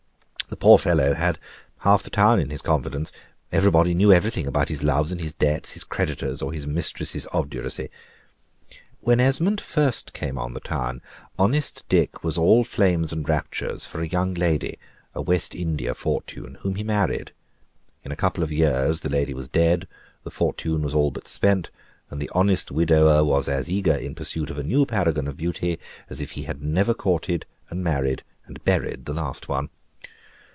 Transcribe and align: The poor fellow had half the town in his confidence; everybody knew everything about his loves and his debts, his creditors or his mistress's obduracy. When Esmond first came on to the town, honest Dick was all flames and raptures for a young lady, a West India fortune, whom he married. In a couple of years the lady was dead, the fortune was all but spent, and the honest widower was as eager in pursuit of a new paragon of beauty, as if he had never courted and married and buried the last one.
The 0.49 0.57
poor 0.57 0.77
fellow 0.77 1.13
had 1.13 1.39
half 1.77 2.03
the 2.03 2.09
town 2.09 2.37
in 2.41 2.49
his 2.49 2.61
confidence; 2.61 3.13
everybody 3.53 3.93
knew 3.93 4.11
everything 4.11 4.45
about 4.47 4.67
his 4.67 4.83
loves 4.83 5.09
and 5.13 5.21
his 5.21 5.31
debts, 5.31 5.71
his 5.71 5.85
creditors 5.85 6.41
or 6.41 6.51
his 6.51 6.67
mistress's 6.67 7.25
obduracy. 7.31 7.87
When 8.99 9.21
Esmond 9.21 9.61
first 9.61 10.11
came 10.11 10.37
on 10.37 10.49
to 10.49 10.53
the 10.55 10.59
town, 10.59 11.01
honest 11.39 11.85
Dick 11.87 12.21
was 12.21 12.37
all 12.37 12.65
flames 12.65 13.13
and 13.13 13.27
raptures 13.29 13.85
for 13.85 14.01
a 14.01 14.07
young 14.09 14.33
lady, 14.33 14.77
a 15.15 15.21
West 15.21 15.55
India 15.55 15.95
fortune, 15.95 16.55
whom 16.59 16.75
he 16.75 16.83
married. 16.83 17.31
In 18.03 18.11
a 18.11 18.17
couple 18.17 18.43
of 18.43 18.51
years 18.51 18.99
the 18.99 19.09
lady 19.09 19.33
was 19.33 19.47
dead, 19.47 19.87
the 20.23 20.31
fortune 20.31 20.81
was 20.81 20.93
all 20.93 21.11
but 21.11 21.29
spent, 21.29 21.71
and 22.09 22.21
the 22.21 22.29
honest 22.35 22.69
widower 22.71 23.23
was 23.23 23.47
as 23.47 23.69
eager 23.69 23.95
in 23.95 24.15
pursuit 24.15 24.49
of 24.49 24.57
a 24.57 24.63
new 24.63 24.85
paragon 24.85 25.29
of 25.29 25.37
beauty, 25.37 25.79
as 26.09 26.19
if 26.19 26.31
he 26.31 26.43
had 26.43 26.61
never 26.61 26.93
courted 26.93 27.45
and 27.69 27.81
married 27.85 28.21
and 28.45 28.61
buried 28.65 29.05
the 29.05 29.13
last 29.13 29.47
one. 29.47 29.69